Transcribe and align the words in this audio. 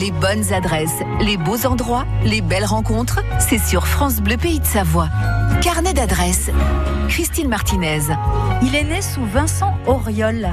Les 0.00 0.12
bonnes 0.12 0.50
adresses, 0.50 1.02
les 1.20 1.36
beaux 1.36 1.66
endroits, 1.66 2.06
les 2.24 2.40
belles 2.40 2.64
rencontres, 2.64 3.20
c'est 3.38 3.58
sur 3.58 3.86
France 3.86 4.22
Bleu 4.22 4.38
Pays 4.38 4.58
de 4.58 4.64
Savoie. 4.64 5.10
Carnet 5.60 5.92
d'adresses. 5.92 6.50
Christine 7.10 7.48
Martinez. 7.48 8.00
Il 8.62 8.74
est 8.74 8.84
né 8.84 9.02
sous 9.02 9.26
Vincent 9.26 9.76
Auriol 9.86 10.48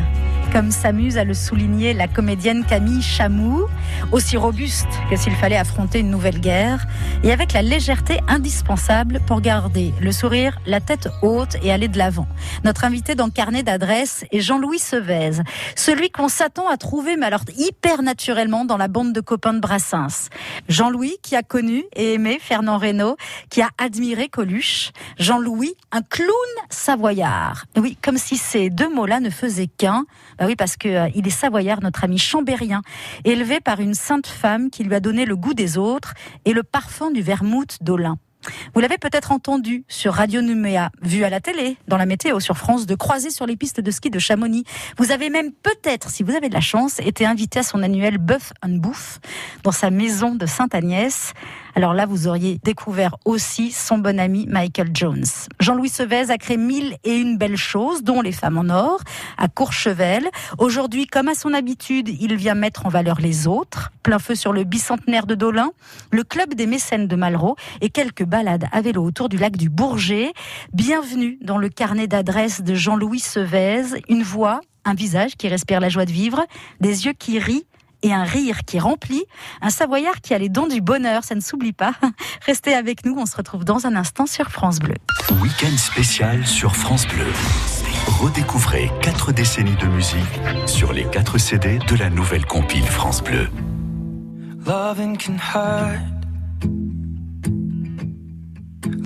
comme 0.58 0.72
s'amuse 0.72 1.20
à 1.20 1.24
le 1.24 1.36
souligner 1.36 1.94
la 1.94 2.08
comédienne 2.08 2.66
Camille 2.66 3.04
Chamou, 3.04 3.68
aussi 4.12 4.38
robuste 4.38 4.88
que 5.08 5.16
s'il 5.16 5.36
fallait 5.36 5.56
affronter 5.56 6.00
une 6.00 6.10
nouvelle 6.10 6.40
guerre, 6.40 6.88
et 7.24 7.32
avec 7.32 7.54
la 7.54 7.62
légèreté 7.62 8.22
indispensable 8.28 9.20
pour 9.28 9.42
garder 9.42 9.94
le 10.02 10.12
sourire, 10.12 10.58
la 10.66 10.80
tête 10.82 11.10
haute 11.22 11.58
et 11.62 11.72
aller 11.72 11.88
de 11.88 12.00
l'avant. 12.00 12.28
Notre 12.64 12.86
invité 12.86 13.14
dans 13.14 13.30
carnet 13.30 13.62
d'adresse 13.62 14.26
est 14.32 14.40
Jean-Louis 14.40 14.80
Sevez, 14.80 15.44
celui 15.76 16.10
qu'on 16.10 16.28
s'attend 16.28 16.68
à 16.68 16.78
trouver, 16.78 17.18
mais 17.18 17.28
alors 17.28 17.44
hyper 17.56 18.02
naturellement, 18.02 18.66
dans 18.66 18.78
la 18.78 18.88
bande 18.88 19.14
de 19.14 19.22
copains 19.22 19.54
de 19.54 19.60
Brassens. 19.60 20.30
Jean-Louis 20.70 21.18
qui 21.22 21.36
a 21.36 21.44
connu 21.44 21.84
et 21.96 22.16
aimé 22.16 22.40
Fernand 22.42 22.80
Reynaud, 22.80 23.16
qui 23.52 23.62
a 23.62 23.70
admiré 23.78 24.28
Coluche. 24.28 24.90
Jean-Louis, 25.20 25.76
un 25.92 26.02
clown 26.02 26.32
savoyard. 26.72 27.66
Oui, 27.78 27.96
comme 28.02 28.18
si 28.18 28.38
ces 28.38 28.72
deux 28.72 28.92
mots-là 28.92 29.20
ne 29.20 29.30
faisaient 29.30 29.68
qu'un. 29.68 30.06
Bah 30.40 30.47
oui, 30.48 30.56
parce 30.56 30.78
que 30.78 30.88
euh, 30.88 31.10
il 31.14 31.28
est 31.28 31.32
savoyard, 31.32 31.82
notre 31.82 32.06
ami 32.06 32.18
chambérien, 32.18 32.82
élevé 33.26 33.60
par 33.60 33.82
une 33.82 33.94
sainte 33.94 34.28
femme 34.28 34.70
qui 34.70 34.86
lui 34.86 34.96
a 34.96 35.02
donné 35.02 35.26
le 35.26 35.36
goût 35.36 35.54
des 35.54 35.78
autres 35.78 36.14
et 36.46 36.54
le 36.54 36.64
parfum 36.64 37.12
du 37.12 37.22
vermouth 37.22 37.78
d'Olin. 37.82 38.18
Vous 38.74 38.80
l'avez 38.80 38.98
peut-être 38.98 39.34
entendu 39.34 39.84
sur 39.90 40.14
Radio 40.14 40.42
Numéa, 40.42 40.92
vu 41.02 41.26
à 41.26 41.30
la 41.30 41.42
télé, 41.42 41.76
dans 41.90 41.98
la 41.98 42.06
météo 42.06 42.40
sur 42.40 42.58
France, 42.58 42.86
de 42.86 42.96
croiser 42.96 43.30
sur 43.30 43.46
les 43.46 43.58
pistes 43.58 43.82
de 43.82 43.92
ski 43.92 44.10
de 44.10 44.20
Chamonix. 44.20 44.64
Vous 44.98 45.12
avez 45.12 45.30
même 45.30 45.52
peut-être, 45.52 46.10
si 46.10 46.24
vous 46.24 46.34
avez 46.34 46.48
de 46.48 46.54
la 46.54 46.62
chance, 46.62 47.00
été 47.00 47.26
invité 47.26 47.60
à 47.60 47.64
son 47.64 47.84
annuel 47.84 48.18
Bœuf 48.18 48.54
and 48.64 48.78
Bouffe 48.78 49.20
dans 49.64 49.72
sa 49.72 49.90
maison 49.90 50.36
de 50.36 50.46
Sainte-Agnès. 50.46 51.34
Alors 51.78 51.94
là, 51.94 52.08
vous 52.08 52.28
auriez 52.28 52.60
découvert 52.64 53.18
aussi 53.24 53.72
son 53.72 54.00
bon 54.00 54.20
ami 54.20 54.48
Michael 54.50 54.90
Jones. 54.96 55.28
Jean-Louis 55.60 55.90
Sevez 55.90 56.32
a 56.32 56.40
créé 56.40 56.58
mille 56.58 56.98
et 57.04 57.16
une 57.16 57.38
belles 57.38 57.56
choses, 57.56 58.02
dont 58.02 58.22
les 58.22 58.32
femmes 58.32 58.58
en 58.58 58.70
or, 58.74 59.00
à 59.38 59.48
Courchevel. 59.48 60.28
Aujourd'hui, 60.58 61.06
comme 61.06 61.28
à 61.28 61.36
son 61.36 61.54
habitude, 61.54 62.10
il 62.10 62.36
vient 62.36 62.56
mettre 62.56 62.88
en 62.88 62.90
valeur 62.90 63.22
les 63.22 63.46
autres. 63.46 63.92
Plein 64.02 64.18
feu 64.18 64.34
sur 64.34 64.54
le 64.54 64.64
bicentenaire 64.64 65.28
de 65.28 65.36
Dolin, 65.36 65.70
le 66.10 66.24
club 66.24 66.56
des 66.56 66.66
mécènes 66.66 67.08
de 67.08 67.16
Malraux 67.16 67.56
et 67.82 67.92
quelques 67.92 68.26
balades 68.26 68.66
à 68.72 68.82
vélo 68.82 69.04
autour 69.04 69.30
du 69.30 69.38
lac 69.38 69.56
du 69.56 69.70
Bourget. 69.70 70.34
Bienvenue 70.74 71.38
dans 71.44 71.60
le 71.60 71.70
carnet 71.70 72.08
d'adresses 72.08 72.64
de 72.64 72.74
Jean-Louis 72.74 73.20
Sevez. 73.20 73.84
Une 74.10 74.24
voix, 74.24 74.62
un 74.84 74.96
visage 74.96 75.36
qui 75.36 75.48
respire 75.48 75.80
la 75.80 75.90
joie 75.90 76.06
de 76.06 76.12
vivre, 76.12 76.44
des 76.82 77.06
yeux 77.06 77.14
qui 77.14 77.38
rient 77.38 77.68
et 78.04 78.14
un 78.14 78.24
rire 78.24 78.60
qui 78.66 78.80
remplit, 78.80 79.24
un 79.62 79.70
Savoyard 79.70 80.22
qui 80.22 80.34
a 80.34 80.38
les 80.38 80.50
dons 80.50 80.68
du 80.68 80.82
bonheur, 80.82 81.24
ça 81.24 81.36
ne 81.36 81.42
s'oublie 81.42 81.74
pas. 81.74 81.94
Restez 82.46 82.74
avec 82.74 83.06
nous, 83.06 83.16
on 83.18 83.26
se 83.26 83.36
retrouve 83.36 83.66
dans 83.66 83.86
un 83.86 83.96
instant 83.96 84.26
sur 84.26 84.50
France 84.50 84.80
Bleu. 84.80 84.96
Week-end 85.42 85.78
spécial 85.78 86.46
sur 86.46 86.76
France 86.76 87.08
Bleu. 87.08 87.28
Redécouvrez 88.20 88.92
quatre 89.02 89.32
décennies 89.32 89.76
de 89.76 89.88
musique 89.88 90.18
sur 90.66 90.94
les 90.94 91.06
quatre 91.06 91.38
CD 91.38 91.80
de 91.80 91.96
la 91.96 92.10
nouvelle 92.10 92.46
compile 92.46 92.86
France 92.86 93.24
Bleu. 93.24 93.50
Loving 94.66 95.18
can 95.18 95.38
hurt. 95.38 96.02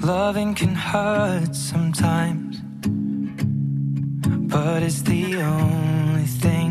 Loving 0.03 0.56
can 0.56 0.75
hurt 0.75 1.53
sometimes. 1.53 2.62
But 4.47 4.84
it's 4.84 5.03
the 5.03 5.36
only 5.44 6.25
thing 6.25 6.70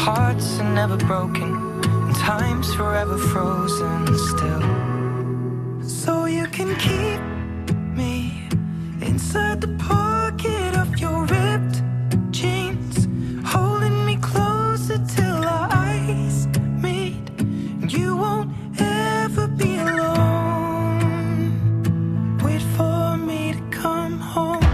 hearts 0.00 0.58
are 0.60 0.72
never 0.72 0.96
broken, 0.96 1.50
and 1.84 2.14
time's 2.16 2.72
forever 2.74 3.18
frozen 3.18 4.06
still. 4.30 4.62
So 5.86 6.24
you 6.24 6.46
can 6.46 6.74
keep 6.76 7.20
me 8.00 8.48
inside 9.02 9.60
the 9.60 9.74
pocket 9.92 10.74
of 10.74 10.98
your 10.98 11.26
ripped 11.26 11.82
jeans, 12.30 13.08
holding 13.44 14.06
me 14.06 14.16
closer 14.16 14.98
till 15.16 15.40
our 15.56 15.68
eyes 15.70 16.46
meet. 16.86 17.26
You 17.86 18.16
won't 18.16 18.50
ever 18.80 19.48
be 19.48 19.72
alone. 19.76 21.42
Wait 22.42 22.62
for 22.76 23.18
me 23.18 23.52
to 23.52 23.60
come 23.70 24.18
home. 24.18 24.64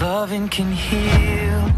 Loving 0.00 0.48
can 0.48 0.70
heal 0.70 1.75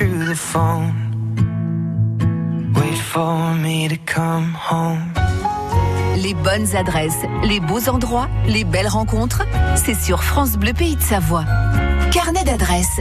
through 0.00 0.24
the 0.24 0.34
phone. 0.34 0.94
Wait 2.74 2.96
for 2.96 3.54
me 3.54 3.86
to 3.86 3.98
come 4.06 4.54
home. 4.54 5.12
Les 6.16 6.32
bonnes 6.32 6.74
adresses, 6.74 7.26
les 7.42 7.60
beaux 7.60 7.86
endroits, 7.86 8.28
les 8.46 8.64
belles 8.64 8.88
rencontres, 8.88 9.42
c'est 9.76 9.94
sur 9.94 10.22
France 10.22 10.56
Bleu 10.56 10.72
Pays 10.72 10.96
de 10.96 11.02
Savoie. 11.02 11.44
Carnet 12.12 12.44
d'adresses. 12.44 13.00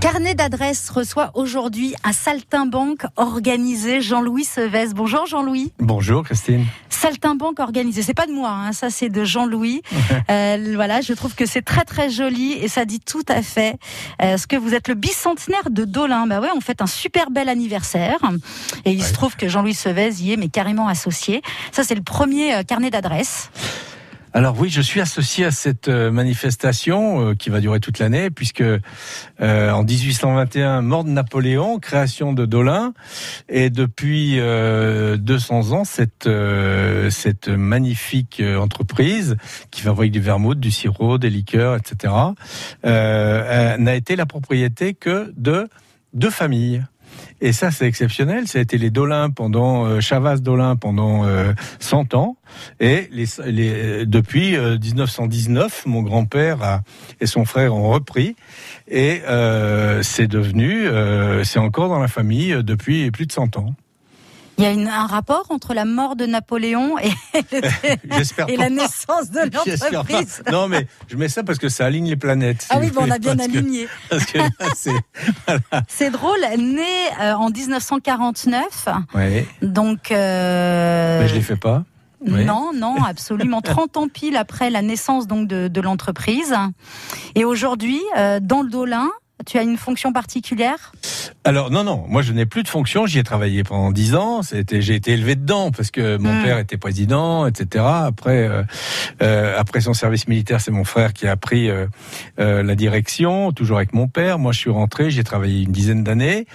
Carnet 0.00 0.34
d'adresses 0.34 0.90
reçoit 0.90 1.32
aujourd'hui 1.34 1.94
un 2.04 2.12
saltimbanque 2.12 3.02
organisé 3.16 4.00
Jean-Louis 4.00 4.44
Sevez. 4.44 4.94
Bonjour 4.94 5.26
Jean-Louis. 5.26 5.72
Bonjour 5.80 6.22
Christine. 6.22 6.64
Saltimbanque 6.88 7.58
organisé, 7.58 8.02
c'est 8.02 8.14
pas 8.14 8.26
de 8.26 8.32
moi, 8.32 8.50
hein, 8.50 8.72
ça 8.72 8.90
c'est 8.90 9.08
de 9.08 9.24
Jean-Louis. 9.24 9.82
euh, 10.30 10.72
voilà, 10.76 11.00
je 11.00 11.12
trouve 11.14 11.34
que 11.34 11.46
c'est 11.46 11.62
très 11.62 11.84
très 11.84 12.10
joli 12.10 12.52
et 12.52 12.68
ça 12.68 12.84
dit 12.84 13.00
tout 13.00 13.24
à 13.28 13.42
fait 13.42 13.76
euh, 14.22 14.36
ce 14.36 14.46
que 14.46 14.56
vous 14.56 14.72
êtes 14.74 14.86
le 14.88 14.94
bicentenaire 14.94 15.68
de 15.70 15.84
Dolin. 15.84 16.26
Bah 16.28 16.40
ouais, 16.40 16.48
on 16.56 16.60
fait 16.60 16.80
un 16.80 16.86
super 16.86 17.30
bel 17.30 17.48
anniversaire 17.48 18.18
et 18.84 18.92
il 18.92 19.00
Ouais. 19.00 19.04
se 19.04 19.12
trouve 19.12 19.36
que 19.36 19.48
Jean-Louis 19.48 19.74
Sevez 19.74 20.10
y 20.22 20.32
est 20.32 20.36
mais 20.36 20.48
carrément 20.48 20.86
associé. 20.86 21.42
Ça 21.72 21.82
c'est 21.82 21.94
le 21.96 22.02
premier 22.02 22.54
euh, 22.54 22.62
carnet 22.62 22.90
d'adresses. 22.90 23.50
Alors 24.34 24.56
oui, 24.58 24.68
je 24.68 24.82
suis 24.82 25.00
associé 25.00 25.46
à 25.46 25.50
cette 25.50 25.88
euh, 25.88 26.10
manifestation 26.10 27.30
euh, 27.30 27.34
qui 27.34 27.48
va 27.48 27.60
durer 27.60 27.80
toute 27.80 27.98
l'année 27.98 28.28
puisque 28.28 28.60
euh, 28.60 28.80
en 29.40 29.84
1821, 29.84 30.82
mort 30.82 31.04
de 31.04 31.08
Napoléon, 31.08 31.78
création 31.78 32.34
de 32.34 32.44
Dolin 32.44 32.92
et 33.48 33.70
depuis 33.70 34.38
euh, 34.38 35.16
200 35.16 35.72
ans, 35.72 35.84
cette 35.84 36.28
cette 37.10 37.48
magnifique 37.48 38.42
entreprise 38.58 39.36
qui 39.70 39.80
fabrique 39.80 40.12
du 40.12 40.20
vermouth, 40.20 40.60
du 40.60 40.70
sirop, 40.70 41.16
des 41.16 41.30
liqueurs, 41.30 41.76
etc. 41.76 42.12
n'a 42.84 43.94
été 43.94 44.14
la 44.16 44.26
propriété 44.26 44.94
que 44.94 45.32
de 45.36 45.68
deux 46.12 46.30
familles. 46.30 46.84
Et 47.40 47.52
ça, 47.52 47.70
c'est 47.70 47.86
exceptionnel. 47.86 48.48
Ça 48.48 48.58
a 48.58 48.62
été 48.62 48.78
les 48.78 48.90
Dolins 48.90 49.30
pendant 49.30 49.86
euh, 49.86 50.00
Dolin 50.40 50.76
pendant 50.76 51.24
euh, 51.24 51.52
100 51.78 52.14
ans. 52.14 52.36
Et 52.80 53.08
depuis 54.06 54.56
euh, 54.56 54.78
1919, 54.78 55.84
mon 55.86 56.02
grand-père 56.02 56.82
et 57.20 57.26
son 57.26 57.44
frère 57.44 57.74
ont 57.74 57.90
repris. 57.90 58.34
Et 58.88 59.22
euh, 59.28 60.02
c'est 60.02 60.26
devenu, 60.26 60.86
euh, 60.88 61.44
c'est 61.44 61.58
encore 61.58 61.88
dans 61.88 61.98
la 61.98 62.08
famille 62.08 62.52
euh, 62.52 62.62
depuis 62.62 63.10
plus 63.10 63.26
de 63.26 63.32
100 63.32 63.56
ans. 63.56 63.74
Il 64.58 64.64
y 64.64 64.66
a 64.66 64.70
une- 64.72 64.88
un 64.88 65.06
rapport 65.06 65.46
entre 65.50 65.72
la 65.72 65.84
mort 65.84 66.16
de 66.16 66.26
Napoléon 66.26 66.98
et, 66.98 67.10
la 68.56 68.68
naissance 68.70 69.30
de 69.30 69.40
l'entreprise. 69.54 70.42
Non, 70.50 70.66
mais 70.68 70.86
je 71.08 71.16
mets 71.16 71.28
ça 71.28 71.42
parce 71.44 71.58
que 71.58 71.68
ça 71.68 71.86
aligne 71.86 72.08
les 72.08 72.16
planètes. 72.16 72.66
Ah 72.70 72.78
oui, 72.80 72.90
bon, 72.90 73.02
on 73.06 73.10
a 73.10 73.18
bien 73.18 73.36
parce 73.36 73.48
que- 73.48 73.58
aligné. 73.58 73.88
parce 74.10 74.24
que 74.26 74.38
là, 74.38 74.48
c'est- 75.88 76.10
drôle, 76.10 76.40
né 76.58 76.82
euh, 77.20 77.34
en 77.34 77.50
1949, 77.50 78.88
Ouais, 79.14 79.46
donc... 79.62 80.10
euh, 80.10 81.20
mais 81.20 81.28
je 81.28 81.34
les 81.34 81.40
fais 81.40 81.56
pas. 81.56 81.84
oui. 82.20 82.44
Non, 82.44 82.72
non, 82.74 82.96
absolument. 83.04 83.60
30 83.60 83.96
ans 83.96 84.08
pile 84.08 84.36
après 84.36 84.70
la 84.70 84.82
naissance 84.82 85.26
donc 85.26 85.46
de, 85.46 85.68
de 85.68 85.80
l'entreprise. 85.80 86.54
Et 87.34 87.44
aujourd'hui, 87.44 88.00
euh, 88.16 88.40
dans 88.42 88.62
le 88.62 88.70
Dolin, 88.70 89.08
tu 89.46 89.58
as 89.58 89.62
une 89.62 89.76
fonction 89.76 90.12
particulière? 90.12 90.92
Alors 91.44 91.70
non 91.70 91.84
non, 91.84 92.04
moi 92.08 92.22
je 92.22 92.32
n'ai 92.32 92.46
plus 92.46 92.62
de 92.62 92.68
fonction. 92.68 93.06
J'y 93.06 93.18
ai 93.18 93.22
travaillé 93.22 93.62
pendant 93.64 93.90
dix 93.92 94.14
ans. 94.14 94.42
C'était, 94.42 94.82
j'ai 94.82 94.94
été 94.94 95.12
élevé 95.12 95.34
dedans 95.36 95.70
parce 95.70 95.90
que 95.90 96.16
mon 96.18 96.32
Mm. 96.40 96.42
père 96.44 96.58
était 96.58 96.76
président, 96.76 97.46
etc. 97.46 97.84
Après, 97.88 98.46
euh, 98.48 98.62
euh, 99.22 99.54
après 99.58 99.80
son 99.80 99.94
service 99.94 100.28
militaire, 100.28 100.60
c'est 100.60 100.70
mon 100.70 100.84
frère 100.84 101.12
qui 101.12 101.26
a 101.26 101.36
pris 101.36 101.68
euh, 101.70 101.86
la 102.38 102.74
direction, 102.74 103.52
toujours 103.52 103.78
avec 103.78 103.92
mon 103.94 104.08
père. 104.08 104.38
Moi, 104.38 104.52
je 104.52 104.58
suis 104.58 104.70
rentré, 104.70 105.10
j'ai 105.10 105.24
travaillé 105.24 105.62
une 105.62 105.72
dizaine 105.72 106.04
d'années, 106.04 106.46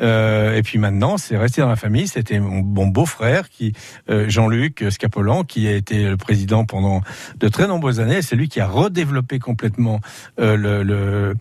et 0.00 0.60
puis 0.64 0.78
maintenant, 0.78 1.16
c'est 1.18 1.36
resté 1.36 1.60
dans 1.60 1.68
la 1.68 1.76
famille. 1.76 2.08
C'était 2.08 2.40
mon, 2.40 2.62
mon 2.62 2.86
beau-frère 2.86 3.48
qui, 3.48 3.72
Jean-Luc 4.08 4.84
Scapolan, 4.90 5.44
qui 5.44 5.68
a 5.68 5.72
été 5.74 6.04
le 6.04 6.16
président 6.16 6.64
pendant 6.64 7.02
de 7.38 7.48
très 7.48 7.66
nombreuses 7.66 8.00
années. 8.00 8.22
C'est 8.22 8.36
lui 8.36 8.48
qui 8.48 8.60
a 8.60 8.66
redéveloppé 8.66 9.38
complètement 9.38 10.00
euh, 10.40 10.56
le- 10.56 10.82
le, 10.82 11.34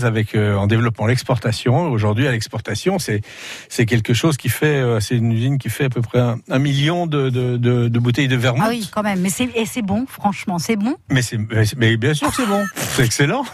avec 0.00 0.34
euh, 0.34 0.56
en 0.56 0.66
développant 0.66 1.06
l'exportation. 1.06 1.90
Aujourd'hui, 1.90 2.26
à 2.26 2.32
l'exportation, 2.32 2.98
c'est 2.98 3.20
c'est 3.68 3.86
quelque 3.86 4.14
chose 4.14 4.36
qui 4.36 4.48
fait, 4.48 4.80
euh, 4.80 5.00
c'est 5.00 5.16
une 5.16 5.32
usine 5.32 5.58
qui 5.58 5.68
fait 5.68 5.84
à 5.84 5.88
peu 5.90 6.00
près 6.00 6.18
un, 6.18 6.38
un 6.50 6.58
million 6.58 7.06
de, 7.06 7.30
de, 7.30 7.56
de, 7.56 7.88
de 7.88 7.98
bouteilles 7.98 8.28
de 8.28 8.36
vermouth. 8.36 8.64
Ah 8.64 8.70
oui, 8.70 8.88
quand 8.92 9.02
même. 9.02 9.20
Mais 9.20 9.28
c'est 9.28 9.48
et 9.54 9.66
c'est 9.66 9.82
bon, 9.82 10.06
franchement, 10.08 10.58
c'est 10.58 10.76
bon? 10.76 10.96
Mais 11.10 11.22
c'est, 11.22 11.38
mais 11.76 11.96
bien 11.96 12.14
sûr 12.14 12.32
c'est 12.34 12.46
bon, 12.46 12.64
c'est 12.76 13.04
excellent, 13.04 13.44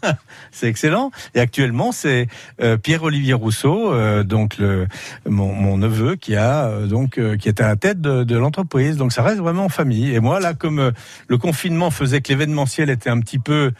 c'est 0.50 0.68
excellent. 0.68 1.10
Et 1.34 1.40
actuellement, 1.40 1.92
c'est 1.92 2.28
euh, 2.60 2.76
Pierre-Olivier 2.76 3.34
Rousseau, 3.34 3.94
donc 4.24 4.58
le 4.58 4.86
mon, 5.26 5.52
mon 5.54 5.78
neveu, 5.78 6.16
qui 6.16 6.36
a 6.36 6.68
donc 6.86 7.20
qui 7.38 7.48
est 7.48 7.60
à 7.60 7.68
la 7.68 7.76
tête 7.76 8.00
de, 8.00 8.24
de 8.24 8.36
l'entreprise. 8.36 8.96
Donc 8.96 9.12
ça 9.12 9.22
reste 9.22 9.38
vraiment 9.38 9.66
en 9.66 9.68
famille. 9.68 10.14
Et 10.14 10.20
moi 10.20 10.40
là, 10.40 10.54
comme 10.54 10.92
le 11.28 11.38
confinement 11.38 11.90
faisait 11.90 12.20
que 12.20 12.28
l'événementiel 12.28 12.90
était 12.90 13.10
un 13.10 13.20
petit 13.20 13.38
peu 13.38 13.72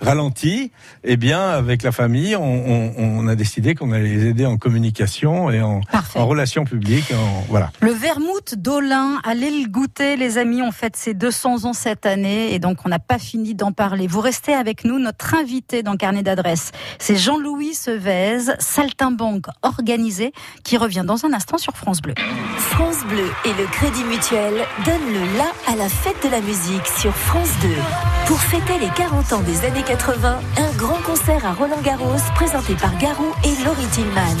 ralenti, 0.00 0.70
eh 1.02 1.16
bien 1.16 1.53
avec 1.56 1.82
la 1.82 1.92
famille, 1.92 2.36
on, 2.36 2.42
on, 2.42 2.92
on 2.98 3.28
a 3.28 3.34
décidé 3.34 3.74
qu'on 3.74 3.92
allait 3.92 4.08
les 4.08 4.26
aider 4.26 4.46
en 4.46 4.56
communication 4.56 5.50
et 5.50 5.60
en, 5.62 5.80
relations 6.14 6.64
publiques. 6.64 7.12
En, 7.12 7.44
voilà. 7.48 7.70
Le 7.80 7.92
vermouth 7.92 8.54
d'Olin, 8.56 9.20
allez 9.24 9.50
le 9.50 9.68
goûter, 9.68 10.16
les 10.16 10.38
amis. 10.38 10.62
On 10.62 10.72
fête 10.72 10.96
ses 10.96 11.14
200 11.14 11.64
ans 11.64 11.72
cette 11.72 12.06
année 12.06 12.54
et 12.54 12.58
donc 12.58 12.78
on 12.84 12.88
n'a 12.88 12.98
pas 12.98 13.18
fini 13.18 13.54
d'en 13.54 13.72
parler. 13.72 14.06
Vous 14.06 14.20
restez 14.20 14.54
avec 14.54 14.84
nous. 14.84 14.98
Notre 14.98 15.34
invité 15.34 15.82
dans 15.82 15.96
Carnet 15.96 16.22
d'adresse, 16.22 16.72
c'est 16.98 17.16
Jean-Louis 17.16 17.74
Sevez, 17.74 18.54
saltimbanque 18.58 19.46
organisé, 19.62 20.32
qui 20.62 20.76
revient 20.76 21.04
dans 21.04 21.24
un 21.24 21.32
instant 21.32 21.58
sur 21.58 21.76
France 21.76 22.00
Bleu. 22.00 22.14
France 22.58 23.04
Bleu 23.08 23.30
et 23.44 23.52
le 23.60 23.66
Crédit 23.66 24.04
Mutuel 24.04 24.54
donnent 24.84 25.12
le 25.12 25.38
la 25.38 25.72
à 25.72 25.76
la 25.76 25.88
fête 25.88 26.22
de 26.24 26.28
la 26.30 26.40
musique 26.40 26.86
sur 26.86 27.14
France 27.14 27.50
2. 27.62 27.68
Pour 28.26 28.40
fêter 28.40 28.78
les 28.78 28.88
40 28.88 29.32
ans 29.34 29.42
des 29.42 29.64
années 29.66 29.82
80, 29.82 30.40
un 30.56 30.76
grand 30.78 31.00
concert 31.04 31.43
à 31.44 31.52
Roland-Garros 31.52 32.20
présenté 32.34 32.74
par 32.74 32.96
Garou 32.98 33.26
et 33.44 33.64
Laurie 33.64 33.86
Tillman. 33.92 34.36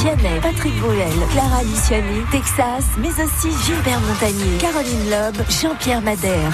Vianney, 0.00 0.40
Patrick 0.40 0.74
Bruel, 0.80 1.12
Clara 1.30 1.62
Luciani, 1.62 2.22
Texas, 2.32 2.84
mais 2.98 3.10
aussi 3.10 3.50
Gilbert 3.64 4.00
Montagnier, 4.00 4.58
Caroline 4.58 5.10
Loeb, 5.10 5.36
Jean-Pierre 5.48 6.00
Madère. 6.00 6.52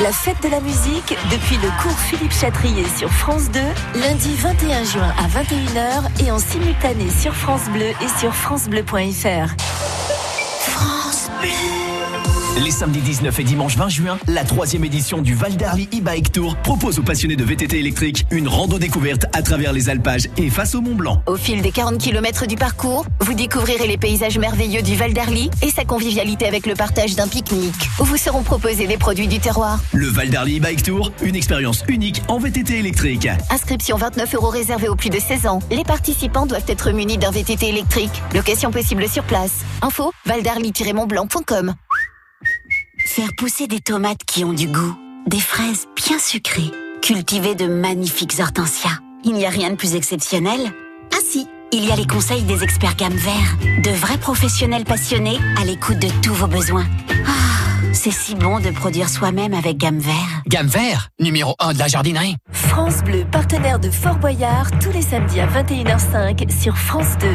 La 0.00 0.12
fête 0.12 0.42
de 0.42 0.48
la 0.48 0.60
musique 0.60 1.16
depuis 1.30 1.56
le 1.56 1.68
cours 1.82 1.98
Philippe 1.98 2.32
Chatrier 2.32 2.84
sur 2.96 3.10
France 3.10 3.50
2, 3.50 3.60
lundi 4.00 4.34
21 4.36 4.84
juin 4.84 5.14
à 5.18 5.28
21h 5.28 6.24
et 6.26 6.30
en 6.30 6.38
simultané 6.38 7.08
sur 7.10 7.34
France 7.34 7.68
Bleu 7.72 7.88
et 7.88 8.18
sur 8.18 8.34
francebleu.fr. 8.34 9.54
France 10.60 11.30
Bleu. 11.40 11.85
Les 12.64 12.70
samedis 12.70 13.00
19 13.00 13.38
et 13.38 13.44
dimanche 13.44 13.76
20 13.76 13.88
juin, 13.90 14.18
la 14.28 14.42
troisième 14.42 14.82
édition 14.82 15.20
du 15.20 15.34
Val 15.34 15.58
d'Arly 15.58 15.90
e-Bike 15.94 16.32
Tour 16.32 16.56
propose 16.56 16.98
aux 16.98 17.02
passionnés 17.02 17.36
de 17.36 17.44
VTT 17.44 17.78
électrique 17.78 18.24
une 18.30 18.48
rando 18.48 18.78
découverte 18.78 19.26
à 19.34 19.42
travers 19.42 19.74
les 19.74 19.90
alpages 19.90 20.28
et 20.38 20.48
face 20.48 20.74
au 20.74 20.80
Mont 20.80 20.94
Blanc. 20.94 21.22
Au 21.26 21.36
fil 21.36 21.60
des 21.60 21.70
40 21.70 21.98
km 21.98 22.46
du 22.46 22.56
parcours, 22.56 23.04
vous 23.20 23.34
découvrirez 23.34 23.86
les 23.86 23.98
paysages 23.98 24.38
merveilleux 24.38 24.80
du 24.80 24.96
Val 24.96 25.12
d'Arly 25.12 25.50
et 25.60 25.68
sa 25.68 25.84
convivialité 25.84 26.46
avec 26.46 26.64
le 26.64 26.74
partage 26.74 27.14
d'un 27.14 27.28
pique-nique, 27.28 27.90
où 28.00 28.04
vous 28.04 28.16
seront 28.16 28.42
proposés 28.42 28.86
des 28.86 28.96
produits 28.96 29.28
du 29.28 29.38
terroir. 29.38 29.78
Le 29.92 30.06
Val 30.06 30.30
d'Arly 30.30 30.58
e-Bike 30.58 30.82
Tour, 30.82 31.12
une 31.20 31.36
expérience 31.36 31.84
unique 31.88 32.22
en 32.28 32.38
VTT 32.38 32.78
électrique. 32.78 33.28
Inscription 33.50 33.98
29 33.98 34.34
euros 34.34 34.48
réservée 34.48 34.88
aux 34.88 34.96
plus 34.96 35.10
de 35.10 35.20
16 35.20 35.46
ans. 35.46 35.58
Les 35.70 35.84
participants 35.84 36.46
doivent 36.46 36.64
être 36.68 36.90
munis 36.90 37.18
d'un 37.18 37.30
VTT 37.30 37.68
électrique. 37.68 38.22
Location 38.34 38.70
possible 38.70 39.06
sur 39.10 39.24
place. 39.24 39.60
Info 39.82 40.10
valdarly-montblanc.com 40.24 41.74
Faire 43.06 43.34
pousser 43.38 43.68
des 43.68 43.78
tomates 43.78 44.24
qui 44.26 44.44
ont 44.44 44.52
du 44.52 44.66
goût, 44.66 44.98
des 45.28 45.38
fraises 45.38 45.86
bien 45.94 46.18
sucrées, 46.18 46.72
cultiver 47.00 47.54
de 47.54 47.68
magnifiques 47.68 48.34
hortensias. 48.40 48.98
Il 49.22 49.34
n'y 49.34 49.46
a 49.46 49.48
rien 49.48 49.70
de 49.70 49.76
plus 49.76 49.94
exceptionnel? 49.94 50.72
Ah 51.14 51.20
si, 51.24 51.46
il 51.72 51.84
y 51.84 51.92
a 51.92 51.96
les 51.96 52.06
conseils 52.08 52.42
des 52.42 52.64
experts 52.64 52.96
gamme 52.96 53.14
vert, 53.14 53.56
de 53.84 53.90
vrais 53.90 54.18
professionnels 54.18 54.84
passionnés 54.84 55.38
à 55.56 55.64
l'écoute 55.64 56.00
de 56.00 56.08
tous 56.20 56.34
vos 56.34 56.48
besoins. 56.48 56.84
Ah, 57.28 57.92
c'est 57.92 58.10
si 58.10 58.34
bon 58.34 58.58
de 58.58 58.70
produire 58.70 59.08
soi-même 59.08 59.54
avec 59.54 59.76
gamme 59.76 60.00
vert. 60.00 60.42
Gamme 60.48 60.66
vert, 60.66 61.10
numéro 61.20 61.54
1 61.60 61.74
de 61.74 61.78
la 61.78 61.86
jardinerie. 61.86 62.34
France 62.50 63.04
Bleu, 63.04 63.24
partenaire 63.30 63.78
de 63.78 63.88
Fort 63.88 64.16
Boyard, 64.16 64.68
tous 64.80 64.90
les 64.90 65.02
samedis 65.02 65.38
à 65.38 65.46
21h05 65.46 66.50
sur 66.60 66.76
France 66.76 67.16
2. 67.20 67.28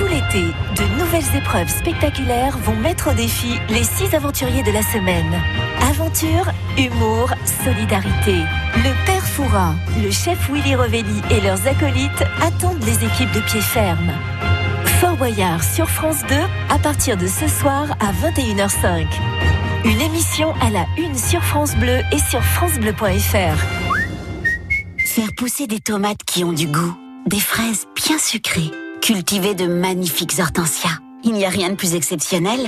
Tout 0.00 0.06
l'été, 0.06 0.46
de 0.76 0.98
nouvelles 0.98 1.36
épreuves 1.36 1.68
spectaculaires 1.68 2.56
vont 2.56 2.74
mettre 2.74 3.10
au 3.10 3.12
défi 3.12 3.58
les 3.68 3.84
six 3.84 4.14
aventuriers 4.14 4.62
de 4.62 4.70
la 4.70 4.80
semaine. 4.80 5.38
Aventure, 5.90 6.50
humour, 6.78 7.30
solidarité. 7.62 8.36
Le 8.76 9.04
Père 9.04 9.26
Fouras, 9.26 9.74
le 10.02 10.10
chef 10.10 10.48
Willy 10.50 10.74
Revelli 10.74 11.20
et 11.30 11.42
leurs 11.42 11.66
acolytes 11.66 12.24
attendent 12.40 12.82
les 12.82 13.04
équipes 13.04 13.30
de 13.32 13.40
pied 13.40 13.60
ferme. 13.60 14.10
Fort 15.00 15.18
Boyard 15.18 15.62
sur 15.62 15.90
France 15.90 16.22
2 16.30 16.34
à 16.70 16.78
partir 16.78 17.18
de 17.18 17.26
ce 17.26 17.46
soir 17.46 17.84
à 18.00 18.10
21h05. 18.26 19.06
Une 19.84 20.00
émission 20.00 20.54
à 20.62 20.70
la 20.70 20.86
une 20.96 21.14
sur 21.14 21.42
France 21.42 21.76
Bleu 21.76 22.00
et 22.10 22.18
sur 22.18 22.42
francebleu.fr. 22.42 23.58
Faire 25.04 25.32
pousser 25.36 25.66
des 25.66 25.80
tomates 25.80 26.24
qui 26.24 26.42
ont 26.42 26.54
du 26.54 26.68
goût, 26.68 26.96
des 27.26 27.40
fraises 27.40 27.86
bien 27.94 28.16
sucrées, 28.16 28.70
cultiver 29.00 29.54
de 29.54 29.66
magnifiques 29.66 30.38
hortensias. 30.38 30.98
Il 31.24 31.32
n'y 31.32 31.44
a 31.44 31.48
rien 31.48 31.70
de 31.70 31.74
plus 31.74 31.94
exceptionnel 31.94 32.60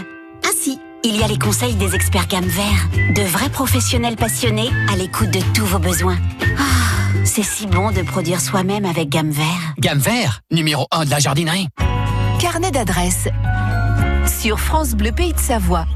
Ah 0.45 0.51
si, 0.55 0.79
il 1.05 1.17
y 1.17 1.23
a 1.23 1.29
les 1.29 1.39
conseils 1.39 1.75
des 1.75 1.95
experts 1.95 2.27
gamme 2.27 2.47
vert, 2.47 2.89
de 3.15 3.23
vrais 3.23 3.49
professionnels 3.49 4.17
passionnés 4.17 4.71
à 4.93 4.97
l'écoute 4.97 5.31
de 5.31 5.41
tous 5.55 5.65
vos 5.65 5.79
besoins. 5.79 6.19
Ah, 6.59 7.25
c'est 7.25 7.43
si 7.43 7.67
bon 7.67 7.91
de 7.91 8.03
produire 8.03 8.41
soi-même 8.41 8.85
avec 8.85 9.09
gamme 9.09 9.31
vert. 9.31 9.75
Gamme 9.79 9.99
vert, 9.99 10.41
numéro 10.51 10.87
1 10.91 11.05
de 11.05 11.11
la 11.11 11.19
jardinerie. 11.19 11.69
Carnet 12.41 12.71
d'adresses 12.71 13.29
sur 14.41 14.59
France 14.59 14.95
Bleu 14.95 15.13
Pays 15.13 15.33
de 15.33 15.39
Savoie. 15.39 15.87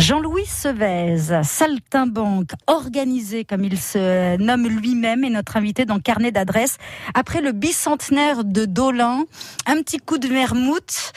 Jean-Louis 0.00 0.46
Sevez, 0.46 1.42
saltimbanque, 1.44 2.52
organisé 2.66 3.44
comme 3.44 3.64
il 3.64 3.78
se 3.78 4.38
nomme 4.38 4.66
lui-même, 4.66 5.24
est 5.24 5.30
notre 5.30 5.58
invité 5.58 5.84
dans 5.84 5.98
Carnet 6.00 6.32
d'adresses. 6.32 6.78
Après 7.12 7.42
le 7.42 7.52
bicentenaire 7.52 8.44
de 8.44 8.64
Dolin, 8.64 9.24
un 9.66 9.76
petit 9.82 9.98
coup 9.98 10.16
de 10.16 10.26
vermouth. 10.26 11.12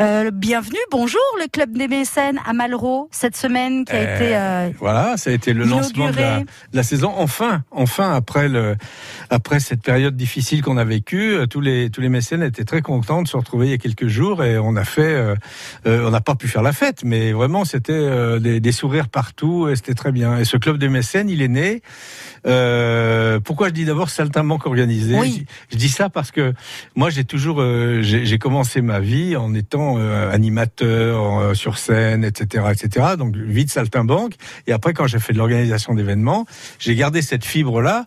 Euh, 0.00 0.30
bienvenue, 0.30 0.78
bonjour 0.92 1.20
le 1.40 1.48
club 1.48 1.76
des 1.76 1.88
mécènes 1.88 2.38
à 2.46 2.52
Malraux 2.52 3.08
cette 3.10 3.36
semaine 3.36 3.84
qui 3.84 3.92
a 3.92 3.96
Euh, 3.96 4.14
été 4.14 4.36
euh, 4.36 4.70
Voilà, 4.78 5.16
ça 5.16 5.30
a 5.30 5.32
été 5.32 5.52
le 5.52 5.64
lancement 5.64 6.10
de 6.10 6.16
la, 6.16 6.22
inauguré. 6.22 6.44
de 6.72 6.76
la 6.76 6.82
saison. 6.84 7.12
Enfin, 7.16 7.64
enfin 7.72 8.14
après 8.14 8.48
le, 8.48 8.76
après 9.30 9.58
cette 9.58 9.82
période 9.82 10.16
difficile 10.16 10.62
qu'on 10.62 10.76
a 10.76 10.84
vécue, 10.84 11.32
euh, 11.34 11.46
tous 11.46 11.60
les 11.60 11.90
tous 11.90 12.00
les 12.02 12.08
mécènes 12.08 12.44
étaient 12.44 12.64
très 12.64 12.82
contents 12.82 13.22
de 13.22 13.26
se 13.26 13.36
retrouver 13.36 13.66
il 13.66 13.70
y 13.70 13.74
a 13.74 13.78
quelques 13.78 14.06
jours 14.06 14.44
et 14.44 14.58
on 14.58 14.76
a 14.76 14.84
fait, 14.84 15.34
on 15.86 16.10
n'a 16.10 16.20
pas 16.20 16.36
pu 16.36 16.46
faire 16.46 16.62
la 16.62 16.72
fête, 16.72 17.02
mais 17.02 17.32
vraiment 17.32 17.64
c'était 17.64 18.27
euh, 18.28 18.38
des, 18.38 18.60
des 18.60 18.72
sourires 18.72 19.08
partout 19.08 19.68
et 19.68 19.76
c'était 19.76 19.94
très 19.94 20.12
bien. 20.12 20.38
Et 20.38 20.44
ce 20.44 20.56
club 20.56 20.78
des 20.78 20.88
mécènes, 20.88 21.28
il 21.28 21.42
est 21.42 21.48
né. 21.48 21.82
Euh, 22.46 23.40
pourquoi 23.40 23.68
je 23.68 23.72
dis 23.74 23.84
d'abord 23.84 24.10
saltimbanque 24.10 24.66
organisé? 24.66 25.16
Oui. 25.18 25.46
je, 25.70 25.74
je 25.74 25.78
dis 25.78 25.88
ça 25.88 26.08
parce 26.08 26.30
que 26.30 26.54
moi 26.94 27.10
j'ai 27.10 27.24
toujours, 27.24 27.60
euh, 27.60 28.00
j'ai 28.02 28.38
commencé 28.38 28.80
ma 28.80 29.00
vie 29.00 29.36
en 29.36 29.54
étant 29.54 29.98
animateur 30.30 31.56
sur 31.56 31.78
scène, 31.78 32.24
etc., 32.24 32.66
etc. 32.72 33.06
Donc 33.18 33.36
vie 33.36 33.64
de 33.64 33.70
saltimbanque. 33.70 34.34
Et 34.66 34.72
après, 34.72 34.92
quand 34.94 35.06
j'ai 35.06 35.18
fait 35.18 35.32
de 35.32 35.38
l'organisation 35.38 35.94
d'événements, 35.94 36.46
j'ai 36.78 36.94
gardé 36.94 37.22
cette 37.22 37.44
fibre-là. 37.44 38.06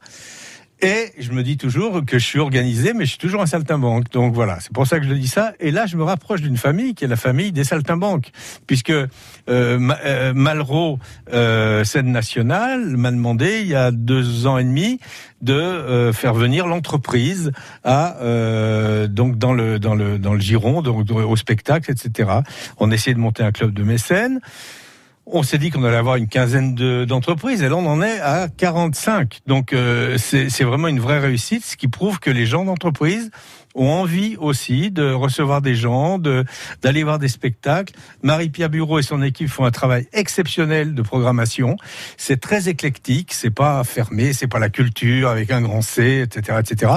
Et 0.83 1.11
je 1.19 1.31
me 1.31 1.43
dis 1.43 1.57
toujours 1.57 2.03
que 2.03 2.17
je 2.17 2.25
suis 2.25 2.39
organisé, 2.39 2.93
mais 2.93 3.05
je 3.05 3.11
suis 3.11 3.19
toujours 3.19 3.41
un 3.43 3.45
saltimbanque. 3.45 4.09
Donc 4.11 4.33
voilà, 4.33 4.59
c'est 4.61 4.73
pour 4.73 4.87
ça 4.87 4.99
que 4.99 5.05
je 5.05 5.13
dis 5.13 5.27
ça. 5.27 5.53
Et 5.59 5.69
là, 5.69 5.85
je 5.85 5.95
me 5.95 6.03
rapproche 6.03 6.41
d'une 6.41 6.57
famille 6.57 6.95
qui 6.95 7.05
est 7.05 7.07
la 7.07 7.15
famille 7.15 7.51
des 7.51 7.63
saltimbanques, 7.63 8.31
puisque 8.65 8.89
euh, 8.89 9.07
euh, 9.47 10.33
Malraux, 10.33 10.97
euh, 11.33 11.83
scène 11.83 12.11
nationale, 12.11 12.97
m'a 12.97 13.11
demandé 13.11 13.61
il 13.61 13.67
y 13.67 13.75
a 13.75 13.91
deux 13.91 14.47
ans 14.47 14.57
et 14.57 14.63
demi 14.63 14.99
de 15.43 15.53
euh, 15.53 16.13
faire 16.13 16.33
venir 16.33 16.65
l'entreprise 16.65 17.51
à 17.83 18.17
euh, 18.21 19.07
donc 19.07 19.37
dans 19.37 19.53
le 19.53 19.77
dans 19.77 19.93
le 19.93 20.17
dans 20.17 20.33
le 20.33 20.39
giron, 20.39 20.81
donc 20.81 21.11
au 21.11 21.35
spectacle, 21.35 21.91
etc. 21.91 22.29
On 22.77 22.89
essayait 22.89 23.13
de 23.13 23.19
monter 23.19 23.43
un 23.43 23.51
club 23.51 23.71
de 23.71 23.83
mécènes. 23.83 24.39
On 25.27 25.43
s'est 25.43 25.57
dit 25.59 25.69
qu'on 25.69 25.83
allait 25.83 25.97
avoir 25.97 26.15
une 26.15 26.27
quinzaine 26.27 26.73
de- 26.75 27.05
d'entreprises 27.05 27.61
et 27.61 27.69
là 27.69 27.75
on 27.75 27.85
en 27.85 28.01
est 28.01 28.19
à 28.19 28.47
45. 28.49 29.39
Donc 29.47 29.71
euh, 29.73 30.17
c'est 30.17 30.63
vraiment 30.63 30.87
une 30.87 30.99
vraie 30.99 31.19
réussite, 31.19 31.63
ce 31.63 31.77
qui 31.77 31.87
prouve 31.87 32.19
que 32.19 32.31
les 32.31 32.45
gens 32.45 32.65
d'entreprise 32.65 33.29
ont 33.75 33.89
envie 33.89 34.35
aussi 34.37 34.91
de 34.91 35.11
recevoir 35.11 35.61
des 35.61 35.75
gens, 35.75 36.17
de 36.19 36.43
d'aller 36.81 37.03
voir 37.03 37.19
des 37.19 37.27
spectacles. 37.27 37.93
Marie-Pierre 38.23 38.69
Bureau 38.69 38.99
et 38.99 39.03
son 39.03 39.21
équipe 39.21 39.49
font 39.49 39.65
un 39.65 39.71
travail 39.71 40.07
exceptionnel 40.13 40.93
de 40.95 41.01
programmation. 41.01 41.77
C'est 42.17 42.39
très 42.39 42.69
éclectique, 42.69 43.33
c'est 43.33 43.49
pas 43.49 43.83
fermé, 43.83 44.33
c'est 44.33 44.47
pas 44.47 44.59
la 44.59 44.69
culture 44.69 45.29
avec 45.29 45.51
un 45.51 45.61
grand 45.61 45.81
C, 45.81 46.21
etc., 46.25 46.57
etc. 46.59 46.91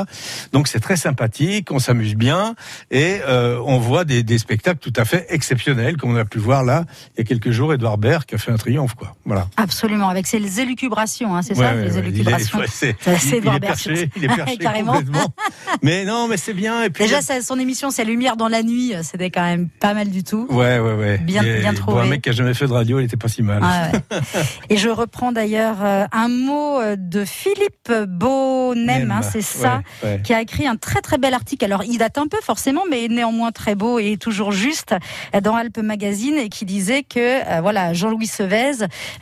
Donc 0.53 0.69
c'est 0.69 0.81
très 0.81 0.97
sympathique, 0.97 1.71
on 1.71 1.79
s'amuse 1.79 2.15
bien 2.15 2.55
et 2.91 3.19
euh, 3.27 3.59
on 3.65 3.79
voit 3.79 4.05
des, 4.05 4.23
des 4.23 4.39
spectacles 4.39 4.79
tout 4.81 4.93
à 4.97 5.05
fait 5.05 5.27
exceptionnels, 5.31 5.97
comme 5.97 6.11
on 6.11 6.17
a 6.17 6.25
pu 6.25 6.39
voir 6.39 6.65
là 6.65 6.85
il 7.17 7.21
y 7.21 7.21
a 7.23 7.25
quelques 7.25 7.51
jours, 7.51 7.73
Edouard 7.75 7.99
Baird 7.99 8.25
qui 8.25 8.35
a 8.35 8.39
fait 8.39 8.51
un 8.53 8.57
triomphe, 8.57 8.95
quoi. 8.95 9.15
Voilà. 9.25 9.49
absolument 9.57 10.09
avec 10.09 10.27
ses 10.27 10.61
élucubrations, 10.61 11.35
hein, 11.37 11.43
c'est 11.43 11.57
Ouais, 11.59 11.65
ça, 11.65 11.75
ouais, 11.75 11.85
les 11.85 11.95
ouais. 11.95 12.03
Il 12.09 12.29
est- 12.29 12.33
élucubrations. 12.33 12.59
il, 13.07 13.29
il 13.31 13.37
est 13.37 13.41
Baird, 13.41 13.61
perché, 13.61 14.11
il 14.17 14.25
est 14.25 14.29
perché 14.29 14.57
Carrément. 14.65 14.93
complètement. 14.95 15.35
Mais 15.83 16.05
non, 16.05 16.29
mais 16.29 16.37
c'est 16.37 16.53
bien. 16.55 16.64
Et 16.65 16.91
puis 16.91 17.05
Déjà, 17.05 17.21
ça- 17.21 17.41
son 17.43 17.59
émission, 17.59 17.91
c'est 17.91 18.05
Lumière 18.05 18.37
dans 18.37 18.49
la 18.49 18.63
nuit, 18.63 18.93
c'était 19.03 19.31
quand 19.31 19.43
même 19.43 19.69
pas 19.69 19.95
mal 19.95 20.09
du 20.11 20.23
tout. 20.25 20.47
Ouais, 20.51 20.79
ouais, 20.79 20.95
ouais. 20.95 21.19
Bien- 21.19 21.43
Et 21.43 21.61
bien 21.61 21.75
Pour 21.75 21.95
un 21.95 21.97
trouvé. 21.97 22.09
mec 22.09 22.23
qui 22.23 22.29
a 22.31 22.33
jamais 22.33 22.55
fait 22.55 22.67
de 22.67 22.73
radio, 22.73 22.99
il 23.01 23.05
était 23.05 23.17
pas 23.17 23.29
si 23.29 23.43
mal. 23.43 23.61
Ah 23.63 23.89
ouais. 23.93 24.19
Et 24.71 24.77
je 24.77 24.89
reprends 24.89 25.33
d'ailleurs 25.33 25.77
euh, 25.83 26.05
un 26.13 26.29
mot 26.29 26.81
euh, 26.81 26.97
de 26.99 27.25
Philippe 27.25 27.91
Bonem, 28.09 29.11
hein, 29.11 29.23
c'est 29.23 29.43
ça, 29.43 29.83
Ouais, 30.03 30.09
ouais. 30.11 30.21
qui 30.23 30.33
a 30.35 30.41
écrit 30.41 30.67
un 30.67 30.77
très 30.77 31.01
très 31.01 31.19
bel 31.19 31.35
article. 31.35 31.65
Alors 31.65 31.85
il 31.85 31.99
date 31.99 32.19
un 32.19 32.27
peu 32.27 32.39
forcément, 32.43 32.83
mais 32.91 33.09
néanmoins 33.09 33.53
très 33.53 33.75
beau 33.75 33.99
et 33.99 34.17
toujours 34.17 34.53
juste 34.53 34.95
euh, 35.35 35.41
dans 35.41 35.55
Alpes 35.57 35.79
Magazine 35.79 36.35
et 36.37 36.49
qui 36.49 36.65
disait 36.65 37.03
que 37.03 37.19
euh, 37.19 37.61
voilà 37.61 37.93
Jean-Louis 37.93 38.27
Sevez 38.27 38.73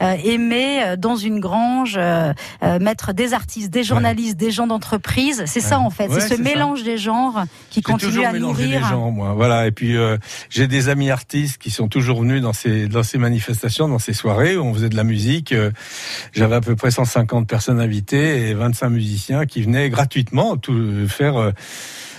euh, 0.00 0.14
aimait 0.25 0.82
euh, 0.84 0.96
dans 0.96 1.16
une 1.16 1.40
grange 1.40 1.96
euh, 1.99 2.32
euh, 2.62 2.78
mettre 2.78 3.12
des 3.12 3.34
artistes, 3.34 3.70
des 3.70 3.84
journalistes, 3.84 4.37
des 4.37 4.50
gens 4.50 4.66
d'entreprise. 4.66 5.42
C'est 5.46 5.61
ça 5.61 5.78
en 5.80 5.90
fait, 5.90 6.08
c'est 6.11 6.20
ce 6.20 6.37
ça. 6.37 6.42
mélange 6.42 6.82
des 6.82 6.99
genres 6.99 7.32
qui 7.71 7.83
continue 7.83 8.25
à 8.25 8.33
nourrir. 8.33 8.81
les 8.81 8.87
gens, 8.87 9.11
moi. 9.11 9.35
Voilà. 9.35 9.67
Et 9.67 9.73
puis 9.73 9.97
euh, 9.97 10.17
j'ai 10.51 10.67
des 10.67 10.89
amis 10.89 11.11
artistes 11.11 11.59
qui 11.59 11.71
sont 11.71 11.89
toujours 11.89 12.21
venus 12.23 12.43
dans 12.43 12.53
ces 12.53 12.89
dans 12.89 13.03
ces 13.03 13.19
manifestations, 13.19 13.89
dans 13.89 13.99
ces 13.99 14.12
soirées 14.15 14.57
où 14.57 14.62
on 14.62 14.75
faisait 14.75 14.89
de 14.89 14.97
la 14.97 15.05
musique. 15.05 15.53
Euh, 15.53 15.71
J'avais 16.33 16.57
à 16.57 16.61
peu 16.61 16.77
près 16.77 16.91
150 16.91 17.49
personnes 17.49 17.81
invitées 17.81 18.49
et 18.51 18.55
25 18.55 18.91
musiciens 18.91 19.47
qui 19.47 19.62
venaient 19.62 19.91
gratuitement 19.91 20.57
tout 20.57 21.07
faire. 21.09 21.37
euh, 21.37 21.53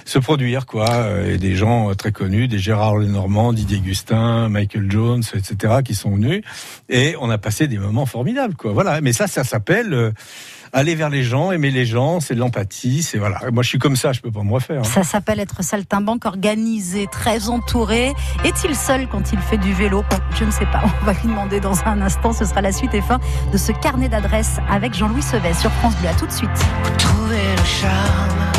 se 0.06 0.20
produire 0.20 0.66
quoi 0.66 1.08
et 1.26 1.38
des 1.38 1.56
gens 1.56 1.96
très 1.96 2.12
connus 2.12 2.50
des 2.50 2.60
Gérard 2.60 2.98
Lenormand 2.98 3.54
Didier 3.54 3.80
Gustin 3.80 4.50
Michael 4.50 4.92
Jones 4.92 5.24
etc 5.34 5.76
qui 5.82 5.96
sont 5.96 6.16
venus 6.16 6.44
et 6.90 7.16
on 7.22 7.30
a 7.30 7.38
passé 7.38 7.70
des 7.70 7.78
moments 7.78 8.06
formidables 8.06 8.54
quoi 8.56 8.74
voilà 8.74 9.00
mais 9.00 9.14
ça 9.14 9.28
ça 9.28 9.46
s'appelle 9.46 10.12
aller 10.74 10.96
vers 10.96 11.10
les 11.10 11.24
gens 11.24 11.52
aimer 11.52 11.72
les 11.72 11.86
gens 11.86 12.20
c'est 12.20 12.34
de 12.34 12.40
l'empathie 12.40 13.04
c'est 13.04 13.18
voilà 13.18 13.40
moi 13.52 13.64
je 13.64 13.70
suis 13.70 13.80
comme 13.80 13.96
ça 13.96 14.12
je 14.12 14.22
peux 14.22 14.32
pas 14.32 14.44
me 14.44 14.52
refaire 14.52 14.82
hein. 14.82 14.84
Ça 14.84 15.04
s'appelle 15.04 15.40
être 15.40 15.64
saltimbanque, 15.64 16.26
organisé, 16.26 17.08
très 17.12 17.50
entouré. 17.50 18.14
Est-il 18.44 18.76
seul 18.76 19.08
quand 19.08 19.32
il 19.34 19.40
fait 19.40 19.58
du 19.58 19.74
vélo? 19.74 20.04
Je 20.36 20.46
ne 20.46 20.52
sais 20.52 20.66
pas. 20.66 20.82
On 21.02 21.06
va 21.06 21.14
lui 21.14 21.24
demander 21.24 21.60
dans 21.60 21.84
un 21.86 22.02
instant. 22.02 22.32
Ce 22.34 22.46
sera 22.46 22.62
la 22.62 22.72
suite 22.72 22.94
et 22.94 23.02
fin 23.02 23.20
de 23.52 23.58
ce 23.58 23.72
carnet 23.72 24.10
d'adresses 24.10 24.58
avec 24.70 24.94
Jean-Louis 24.94 25.22
Sevet 25.22 25.54
sur 25.54 25.72
France 25.72 25.96
Bleu. 25.98 26.10
À 26.10 26.14
tout 26.14 26.28
de 26.28 26.32
suite. 26.32 26.50
Trouver 26.98 27.42
le 27.58 27.64
charme, 27.64 28.52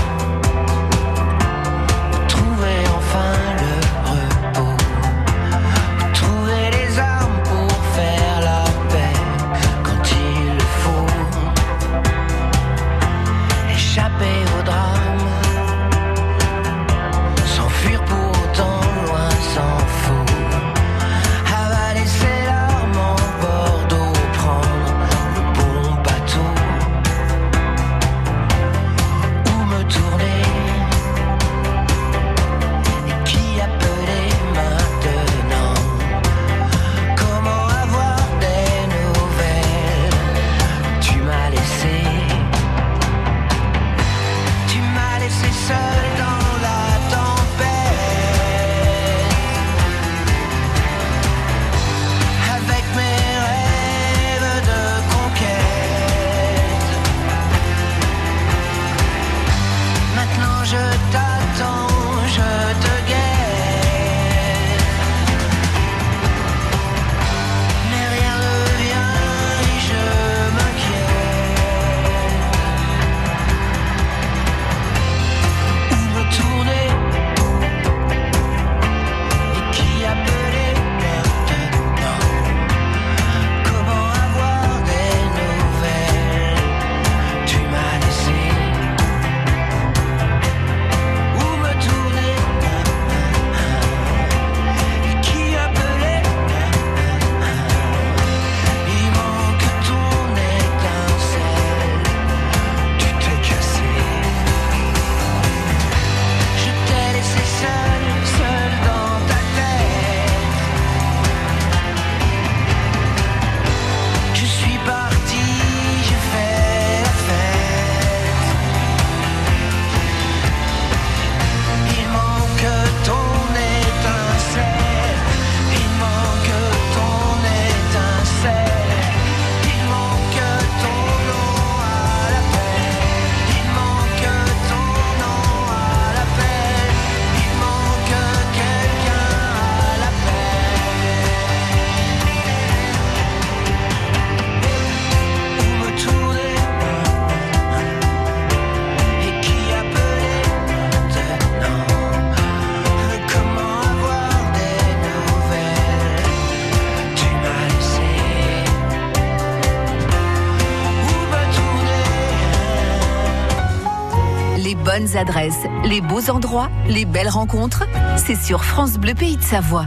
les 165.84 166.00
beaux 166.02 166.28
endroits, 166.30 166.68
les 166.86 167.06
belles 167.06 167.28
rencontres, 167.28 167.84
c'est 168.16 168.36
sur 168.36 168.62
France 168.64 168.98
Bleu 168.98 169.14
Pays 169.14 169.36
de 169.36 169.42
Savoie. 169.42 169.86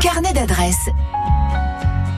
Carnet 0.00 0.32
d'adresses. 0.32 0.88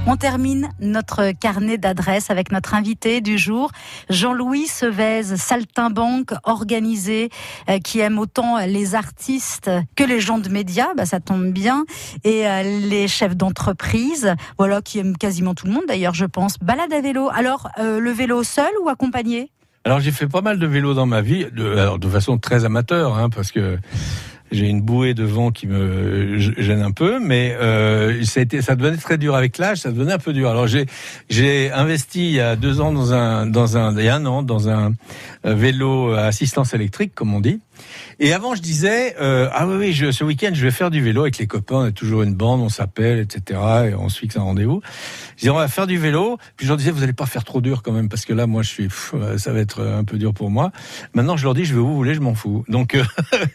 On 0.07 0.17
termine 0.17 0.69
notre 0.79 1.33
carnet 1.33 1.79
d'adresses 1.79 2.31
avec 2.31 2.53
notre 2.53 2.75
invité 2.75 3.21
du 3.21 3.39
jour, 3.39 3.71
Jean-Louis 4.09 4.67
Sevez, 4.67 5.37
saltimbanque 5.37 6.35
organisé, 6.45 7.31
euh, 7.69 7.79
qui 7.79 8.01
aime 8.01 8.19
autant 8.19 8.59
les 8.59 8.95
artistes 8.95 9.71
que 9.97 10.05
les 10.05 10.21
gens 10.21 10.39
de 10.39 10.49
médias, 10.49 10.95
bah, 10.95 11.07
ça 11.07 11.21
tombe 11.21 11.51
bien, 11.51 11.85
et 12.23 12.47
euh, 12.47 12.63
les 12.63 13.09
chefs 13.09 13.37
d'entreprise, 13.37 14.35
voilà, 14.59 14.81
qui 14.81 14.99
aiment 14.99 15.17
quasiment 15.17 15.55
tout 15.55 15.67
le 15.67 15.73
monde 15.73 15.85
d'ailleurs, 15.89 16.15
je 16.15 16.27
pense. 16.27 16.59
Balade 16.59 16.93
à 16.93 17.01
vélo. 17.01 17.31
Alors, 17.35 17.69
euh, 17.79 17.99
le 17.99 18.11
vélo 18.13 18.45
seul 18.45 18.71
ou 18.83 18.89
accompagné? 18.89 19.51
Alors 19.85 20.01
j'ai 20.01 20.13
fait 20.13 20.27
pas 20.27 20.41
mal 20.41 20.59
de 20.59 20.67
vélo 20.67 20.95
dans 20.95 21.05
ma 21.05 21.21
vie, 21.21 21.47
de, 21.53 21.77
alors, 21.77 21.99
de 21.99 22.09
façon 22.09 22.39
très 22.39 22.65
amateur, 22.65 23.19
hein, 23.19 23.29
parce 23.29 23.53
que 23.53 23.77
j'ai 24.51 24.67
une 24.67 24.81
bouée 24.81 25.13
de 25.13 25.25
vent 25.25 25.51
qui 25.51 25.67
me 25.67 26.39
gêne 26.39 26.81
un 26.81 26.91
peu, 26.91 27.19
mais 27.19 27.55
euh, 27.61 28.23
ça, 28.25 28.41
a 28.41 28.43
été, 28.45 28.63
ça 28.63 28.77
devenait 28.77 28.97
très 28.97 29.19
dur 29.19 29.35
avec 29.35 29.59
l'âge, 29.59 29.79
ça 29.79 29.91
devenait 29.91 30.15
un 30.15 30.19
peu 30.19 30.33
dur. 30.33 30.49
Alors 30.49 30.67
j'ai 30.67 30.87
j'ai 31.29 31.71
investi 31.71 32.29
il 32.29 32.35
y 32.37 32.41
a 32.41 32.57
deux 32.57 32.81
ans 32.81 32.93
dans 32.93 33.13
un 33.13 33.47
dans 33.47 33.77
un 33.77 33.95
il 33.99 34.05
y 34.05 34.09
a 34.09 34.17
un 34.17 34.25
an 34.25 34.43
dans 34.43 34.71
un 34.71 34.93
vélo 35.45 36.13
à 36.13 36.23
assistance 36.23 36.73
électrique, 36.73 37.15
comme 37.15 37.35
on 37.35 37.41
dit. 37.41 37.61
Et 38.21 38.33
avant, 38.33 38.55
je 38.55 38.63
disais, 38.63 39.17
euh, 39.21 39.49
ah 39.53 39.67
oui, 39.67 39.77
oui, 39.77 39.93
je, 39.93 40.11
ce 40.11 40.25
week-end, 40.25 40.51
je 40.53 40.63
vais 40.63 40.71
faire 40.71 40.91
du 40.91 41.03
vélo 41.03 41.23
avec 41.23 41.39
les 41.39 41.47
copains. 41.47 41.77
On 41.77 41.85
a 41.85 41.93
toujours 41.93 42.23
une 42.23 42.35
bande, 42.35 42.61
on 42.61 42.69
s'appelle, 42.69 43.19
etc. 43.19 43.61
Et 43.91 43.95
on 43.95 44.09
se 44.09 44.19
fixe 44.19 44.37
un 44.37 44.43
rendez-vous. 44.43 44.81
Je 45.37 45.41
disais, 45.41 45.51
on 45.51 45.57
va 45.57 45.69
faire 45.69 45.87
du 45.87 45.99
vélo. 45.99 46.39
Puis 46.57 46.67
je 46.67 46.71
leur 46.71 46.77
disais, 46.77 46.91
vous 46.91 47.03
allez 47.03 47.13
pas 47.13 47.27
faire 47.27 47.45
trop 47.45 47.61
dur 47.61 47.83
quand 47.83 47.93
même, 47.93 48.09
parce 48.09 48.25
que 48.25 48.33
là, 48.33 48.47
moi, 48.47 48.63
je 48.63 48.69
suis, 48.69 48.85
pff, 48.85 49.15
ça 49.37 49.53
va 49.53 49.61
être 49.61 49.85
un 49.85 50.05
peu 50.05 50.19
dur 50.19 50.33
pour 50.33 50.51
moi. 50.51 50.71
Maintenant, 51.15 51.37
je 51.37 51.45
leur 51.45 51.55
dis, 51.55 51.65
je 51.65 51.75
vais 51.75 51.81
où 51.81 51.87
vous 51.87 51.97
voulez, 51.97 52.15
je 52.15 52.21
m'en 52.21 52.35
fous. 52.35 52.65
Donc, 52.69 52.95
euh, 52.95 53.05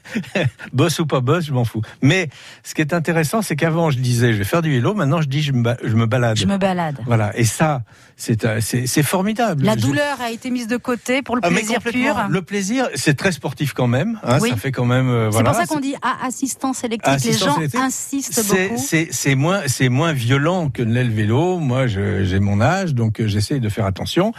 boss 0.74 1.00
ou 1.00 1.06
pas 1.06 1.22
boss, 1.22 1.46
je 1.46 1.54
m'en 1.54 1.66
fous. 1.66 1.82
Mais 2.02 2.30
ce 2.64 2.74
qui 2.76 2.82
est 2.82 2.94
intéressant, 2.94 3.42
c'est 3.42 3.56
qu'avant, 3.56 3.92
je 3.92 4.00
disais, 4.00 4.34
je 4.34 4.38
vais 4.38 4.44
faire 4.44 4.62
du 4.62 4.72
vélo. 4.72 4.94
Maintenant, 4.94 5.22
je 5.22 5.28
dis, 5.28 5.42
je 5.42 5.54
me, 5.54 5.76
je 5.84 5.96
me 5.96 6.06
balade. 6.06 6.38
Je 6.38 6.46
me 6.46 6.58
balade. 6.58 7.00
Voilà. 7.06 7.38
Et 7.38 7.46
ça, 7.46 7.84
c'est 8.20 8.46
euh, 8.46 8.60
c'est 8.62 9.04
formidable. 9.04 9.64
La 9.64 9.76
douleur 9.76 10.20
a 10.22 10.32
été 10.32 10.50
mise 10.50 10.68
de 10.68 10.78
côté 10.78 11.22
pour 11.22 11.36
le 11.36 11.42
ah, 11.44 11.50
plaisir 11.50 11.80
pur. 11.82 12.28
Le 12.30 12.42
plaisir, 12.42 12.90
c'est 12.96 13.16
très 13.16 13.32
sportif 13.32 13.74
quand 13.74 13.88
même. 13.88 14.09
Hein, 14.24 14.38
Oui. 14.42 14.50
Ça 14.50 14.56
fait 14.58 14.72
quand 14.72 14.86
même. 14.86 15.10
euh, 15.10 15.26
C'est 15.26 15.32
voilà. 15.34 15.52
pour 15.52 15.60
ça 15.60 15.66
qu'on 15.68 15.80
dit 15.80 15.96
à 16.02 16.26
assistance 16.26 16.84
électrique. 16.84 17.14
Assistance 17.16 17.40
les 17.42 17.46
gens 17.54 17.58
électrique, 17.58 17.82
insistent 17.84 18.34
C'est- 18.42 18.70
beaucoup. 18.70 18.84
C'est 19.12 19.36
moins 19.36 19.62
c'est 19.68 19.90
moins 19.90 20.14
violent 20.14 20.70
que 20.70 20.82
ne 20.82 20.94
l'est 20.94 21.04
le 21.04 21.14
vélo. 21.14 21.58
Moi, 21.60 21.88
j'ai 21.88 22.40
mon 22.40 22.62
âge, 22.62 22.94
donc 22.96 23.20
euh, 23.20 23.28
j'essaye 23.28 23.60
de 23.60 23.70
faire 23.70 23.86
attention. 23.86 24.34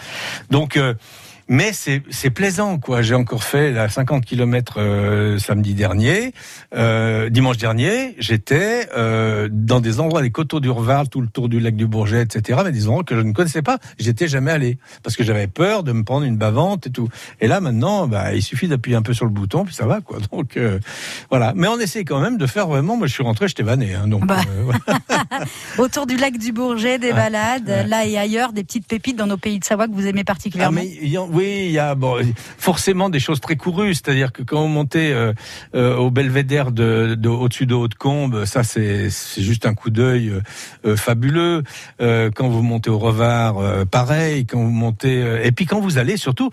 Donc 0.50 0.76
euh, 0.76 0.94
mais 1.50 1.72
c'est 1.74 2.02
c'est 2.10 2.30
plaisant 2.30 2.78
quoi. 2.78 3.02
J'ai 3.02 3.16
encore 3.16 3.42
fait 3.42 3.72
la 3.72 3.88
50 3.88 4.24
km 4.24 4.78
samedi 5.38 5.74
dernier, 5.74 6.32
euh, 6.76 7.28
dimanche 7.28 7.56
dernier. 7.58 8.14
J'étais 8.18 8.88
euh, 8.96 9.48
dans 9.50 9.80
des 9.80 9.98
endroits 9.98 10.22
des 10.22 10.30
coteaux 10.30 10.60
d'Urval, 10.60 11.08
tout 11.08 11.20
le 11.20 11.26
tour 11.26 11.48
du 11.48 11.58
lac 11.58 11.74
du 11.74 11.86
Bourget, 11.88 12.22
etc. 12.22 12.60
Mais 12.64 12.70
des 12.72 12.86
endroits 12.86 13.02
que 13.04 13.16
je 13.16 13.20
ne 13.20 13.32
connaissais 13.32 13.62
pas. 13.62 13.78
J'étais 13.98 14.28
jamais 14.28 14.52
allé 14.52 14.78
parce 15.02 15.16
que 15.16 15.24
j'avais 15.24 15.48
peur 15.48 15.82
de 15.82 15.90
me 15.92 16.04
prendre 16.04 16.24
une 16.24 16.36
bavante 16.36 16.86
et 16.86 16.90
tout. 16.90 17.08
Et 17.40 17.48
là 17.48 17.60
maintenant, 17.60 18.06
bah, 18.06 18.32
il 18.32 18.42
suffit 18.42 18.68
d'appuyer 18.68 18.96
un 18.96 19.02
peu 19.02 19.12
sur 19.12 19.24
le 19.24 19.30
bouton 19.32 19.64
puis 19.64 19.74
ça 19.74 19.86
va 19.86 20.00
quoi. 20.00 20.18
Donc 20.32 20.56
euh, 20.56 20.78
voilà. 21.30 21.52
Mais 21.56 21.66
on 21.66 21.78
essaie 21.80 22.04
quand 22.04 22.20
même 22.20 22.38
de 22.38 22.46
faire 22.46 22.68
vraiment. 22.68 22.96
Moi, 22.96 23.08
je 23.08 23.12
suis 23.12 23.24
rentré, 23.24 23.48
j'étais 23.48 23.64
vanné. 23.64 23.94
Hein, 23.94 24.06
donc 24.06 24.24
Bah. 24.26 24.38
euh. 24.48 24.72
Autour 25.78 26.06
du 26.06 26.16
lac 26.16 26.38
du 26.38 26.52
Bourget, 26.52 26.98
des 26.98 27.08
Ouais. 27.08 27.12
balades, 27.14 27.68
Ouais. 27.68 27.86
là 27.86 28.06
et 28.06 28.16
ailleurs, 28.16 28.52
des 28.52 28.62
petites 28.62 28.86
pépites 28.86 29.16
dans 29.16 29.26
nos 29.26 29.36
pays 29.36 29.58
de 29.58 29.64
Savoie 29.64 29.88
que 29.88 29.92
vous 29.92 30.06
aimez 30.06 30.20
Ah, 30.20 30.24
particulièrement. 30.24 30.80
mais 30.80 30.88
il 31.02 31.08
y 31.08 31.16
a- 31.16 31.22
oui, 31.40 31.62
il 31.66 31.72
y 31.72 31.78
a 31.78 31.96
forcément 32.58 33.08
des 33.08 33.20
choses 33.20 33.40
très 33.40 33.56
courues, 33.56 33.94
c'est-à-dire 33.94 34.32
que 34.32 34.42
quand 34.42 34.60
on 34.60 34.68
montait 34.68 35.12
euh, 35.12 35.32
euh, 35.74 35.96
au 35.96 36.10
belvédère 36.10 36.70
de, 36.70 37.14
de 37.18 37.28
au-dessus 37.28 37.64
de 37.64 37.74
Haute-Combe, 37.74 38.44
ça 38.44 38.62
c'est 38.62 39.08
juste 39.38 39.64
un 39.64 39.74
coup 39.74 39.88
d'œil 39.90 40.32
euh, 40.84 40.96
fabuleux. 40.96 41.62
Quand 41.98 42.48
vous 42.48 42.62
montez 42.62 42.90
au 42.90 42.98
Revard, 42.98 43.86
pareil. 43.86 44.44
Quand 44.46 44.58
vous 44.58 44.70
montez 44.70 45.40
et 45.44 45.52
puis 45.52 45.66
quand 45.66 45.80
vous 45.80 45.98
allez 45.98 46.16
surtout 46.16 46.50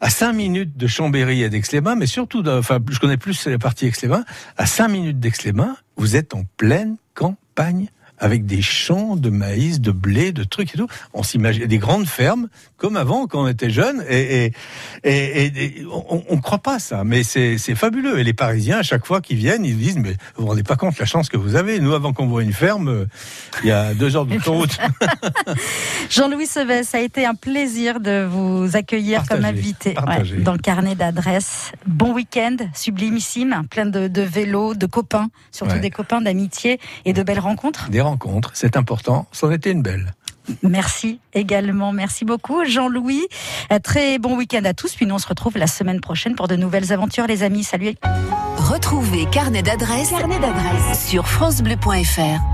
à 0.00 0.10
5 0.10 0.32
minutes 0.32 0.76
de 0.76 0.86
Chambéry 0.86 1.42
et 1.42 1.48
d'Aix-les-Bains, 1.48 1.96
mais 1.96 2.06
surtout, 2.06 2.46
enfin, 2.46 2.78
je 2.90 2.98
connais 2.98 3.16
plus 3.16 3.46
la 3.46 3.58
partie 3.58 3.86
Aix-les-Bains. 3.86 4.24
À 4.56 4.66
5 4.66 4.88
minutes 4.88 5.20
d'Aix-les-Bains, 5.20 5.76
vous 5.96 6.16
êtes 6.16 6.34
en 6.34 6.42
pleine 6.56 6.96
campagne 7.14 7.88
avec 8.18 8.46
des 8.46 8.62
champs 8.62 9.16
de 9.16 9.30
maïs, 9.30 9.80
de 9.80 9.90
blé, 9.92 10.32
de 10.32 10.44
trucs 10.44 10.74
et 10.74 10.78
tout. 10.78 10.88
On 11.14 11.22
s'imagine 11.22 11.66
des 11.66 11.78
grandes 11.78 12.06
fermes 12.06 12.48
comme 12.76 12.96
avant 12.96 13.26
quand 13.26 13.42
on 13.44 13.48
était 13.48 13.70
jeune 13.70 14.04
et, 14.08 14.46
et, 14.46 14.52
et, 15.04 15.46
et- 15.46 15.64
et 15.80 15.86
on, 15.90 16.22
on 16.28 16.38
croit 16.38 16.58
pas 16.58 16.78
ça, 16.78 17.04
mais 17.04 17.22
c'est 17.22 17.56
fabuleux. 17.74 18.18
Et 18.18 18.24
les 18.24 18.32
Parisiens 18.34 18.78
à 18.78 18.82
chaque 18.82 19.06
fois 19.06 19.20
qu'ils 19.20 19.38
viennent, 19.38 19.64
ils 19.64 19.76
disent 19.76 19.96
mais 19.98 20.12
vous 20.36 20.42
vous 20.42 20.46
rendez 20.48 20.62
pas 20.62 20.76
compte 20.76 20.98
la 20.98 21.06
chance 21.06 21.28
que 21.28 21.36
vous 21.36 21.56
avez. 21.56 21.80
Nous 21.80 21.94
avant 21.94 22.12
qu'on 22.12 22.26
voit 22.26 22.42
une 22.42 22.52
ferme, 22.52 22.88
euh, 22.88 23.04
il 23.62 23.68
y 23.68 23.72
a 23.72 23.94
deux 23.94 24.16
heures 24.16 24.26
d'autoroute. 24.26 24.78
Jean-Louis 26.10 26.46
Seves, 26.46 26.82
ça 26.84 26.98
a 26.98 27.00
été 27.00 27.24
un 27.26 27.34
plaisir 27.34 28.00
de 28.00 28.24
vous 28.30 28.76
accueillir 28.76 29.26
comme 29.28 29.44
invité 29.44 29.94
ouais, 30.06 30.40
dans 30.42 30.52
le 30.52 30.58
carnet 30.58 30.94
d'adresses. 30.94 31.72
Bon 31.86 32.12
week-end, 32.12 32.56
sublimissime, 32.74 33.62
plein 33.70 33.86
de, 33.86 34.08
de 34.08 34.22
vélos, 34.22 34.74
de 34.74 34.86
copains, 34.86 35.28
surtout 35.50 35.66
Ouais. 35.74 35.80
des 35.80 35.90
copains 35.90 36.20
d'amitié 36.20 36.78
et 37.04 37.12
de 37.12 37.22
belles 37.24 37.40
rencontres. 37.40 37.90
Des 37.90 38.00
rencontres, 38.06 38.50
c'est 38.54 38.76
important. 38.76 39.26
C'en 39.32 39.50
était 39.50 39.70
une 39.70 39.82
belle. 39.82 40.14
Merci 40.62 41.18
également, 41.34 41.92
merci 41.92 42.24
beaucoup 42.24 42.64
Jean-Louis. 42.64 43.26
Euh, 43.72 43.78
Très 43.80 44.18
bon 44.18 44.36
week-end 44.36 44.64
à 44.64 44.74
tous, 44.74 44.94
puis 44.94 45.06
nous 45.06 45.16
on 45.16 45.18
se 45.18 45.26
retrouve 45.26 45.58
la 45.58 45.66
semaine 45.66 46.00
prochaine 46.00 46.36
pour 46.36 46.46
de 46.46 46.56
nouvelles 46.56 46.92
aventures 46.92 47.26
les 47.26 47.42
amis. 47.42 47.64
Salut 47.64 47.94
Retrouvez 48.56 49.26
Carnet 49.26 49.62
d'adresses 49.62 50.12
sur 51.08 51.26
francebleu.fr. 51.26 52.46